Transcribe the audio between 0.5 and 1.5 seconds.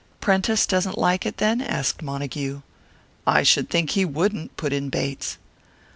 doesn't like it,